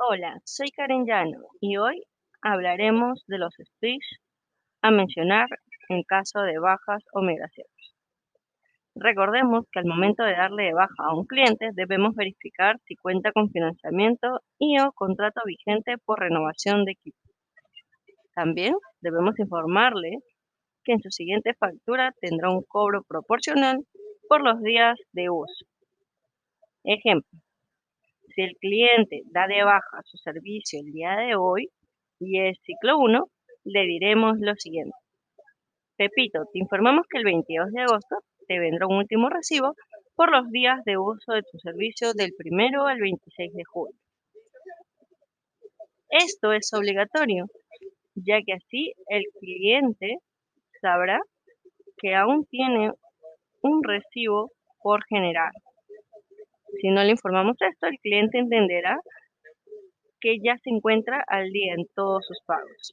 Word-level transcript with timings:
Hola, 0.00 0.40
soy 0.44 0.70
Karen 0.70 1.06
Llano 1.06 1.48
y 1.60 1.76
hoy 1.76 2.04
hablaremos 2.40 3.24
de 3.26 3.38
los 3.38 3.52
splits 3.52 4.20
a 4.80 4.92
mencionar 4.92 5.48
en 5.88 6.04
caso 6.04 6.40
de 6.42 6.56
bajas 6.60 7.02
o 7.12 7.20
migraciones. 7.20 7.96
Recordemos 8.94 9.64
que 9.72 9.80
al 9.80 9.86
momento 9.86 10.22
de 10.22 10.36
darle 10.36 10.66
de 10.66 10.72
baja 10.72 10.94
a 10.98 11.16
un 11.16 11.26
cliente 11.26 11.70
debemos 11.72 12.14
verificar 12.14 12.76
si 12.86 12.94
cuenta 12.94 13.32
con 13.32 13.50
financiamiento 13.50 14.40
y 14.56 14.78
o 14.78 14.92
contrato 14.92 15.40
vigente 15.44 15.96
por 15.98 16.20
renovación 16.20 16.84
de 16.84 16.92
equipo. 16.92 17.18
También 18.36 18.74
debemos 19.00 19.36
informarle 19.40 20.18
que 20.84 20.92
en 20.92 21.02
su 21.02 21.10
siguiente 21.10 21.54
factura 21.54 22.14
tendrá 22.20 22.50
un 22.50 22.62
cobro 22.62 23.02
proporcional 23.02 23.84
por 24.28 24.44
los 24.44 24.62
días 24.62 24.96
de 25.10 25.28
uso. 25.28 25.66
Ejemplo, 26.84 27.40
si 28.38 28.42
el 28.44 28.56
cliente 28.60 29.22
da 29.32 29.48
de 29.48 29.64
baja 29.64 30.00
su 30.04 30.16
servicio 30.18 30.78
el 30.78 30.92
día 30.92 31.16
de 31.16 31.34
hoy 31.34 31.70
y 32.20 32.40
es 32.40 32.56
ciclo 32.62 32.96
1, 32.98 33.26
le 33.64 33.82
diremos 33.82 34.36
lo 34.38 34.54
siguiente. 34.54 34.96
Pepito, 35.96 36.44
te 36.52 36.60
informamos 36.60 37.04
que 37.10 37.18
el 37.18 37.24
22 37.24 37.72
de 37.72 37.80
agosto 37.80 38.18
te 38.46 38.60
vendrá 38.60 38.86
un 38.86 38.98
último 38.98 39.28
recibo 39.28 39.74
por 40.14 40.30
los 40.30 40.48
días 40.52 40.84
de 40.84 40.98
uso 40.98 41.32
de 41.32 41.42
tu 41.42 41.58
servicio 41.58 42.12
del 42.12 42.30
1 42.38 42.86
al 42.86 43.00
26 43.00 43.54
de 43.54 43.64
julio. 43.64 43.98
Esto 46.08 46.52
es 46.52 46.72
obligatorio, 46.72 47.46
ya 48.14 48.38
que 48.46 48.52
así 48.52 48.92
el 49.08 49.24
cliente 49.40 50.18
sabrá 50.80 51.18
que 51.96 52.14
aún 52.14 52.46
tiene 52.46 52.92
un 53.62 53.82
recibo 53.82 54.52
por 54.80 55.04
generar. 55.06 55.50
Si 56.80 56.88
no 56.88 57.02
le 57.02 57.10
informamos 57.10 57.56
esto, 57.60 57.86
el 57.86 57.98
cliente 57.98 58.38
entenderá 58.38 59.00
que 60.20 60.38
ya 60.42 60.56
se 60.62 60.70
encuentra 60.70 61.22
al 61.26 61.50
día 61.50 61.74
en 61.74 61.86
todos 61.94 62.24
sus 62.26 62.38
pagos. 62.46 62.92